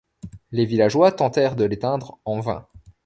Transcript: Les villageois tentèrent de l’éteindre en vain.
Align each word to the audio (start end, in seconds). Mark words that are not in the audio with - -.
Les 0.51 0.65
villageois 0.65 1.11
tentèrent 1.11 1.55
de 1.55 1.63
l’éteindre 1.63 2.17
en 2.25 2.39
vain. 2.39 2.65